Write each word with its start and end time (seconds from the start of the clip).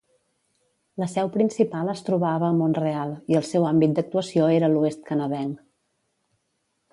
La 1.01 1.07
seu 1.15 1.27
principal 1.35 1.91
es 1.93 2.01
trobava 2.07 2.47
a 2.47 2.55
Mont-real 2.61 3.13
i 3.35 3.37
el 3.41 3.45
seu 3.51 3.67
àmbit 3.73 3.95
d'actuació 3.99 4.49
era 4.57 4.71
l'oest 4.77 5.05
canadenc. 5.11 5.63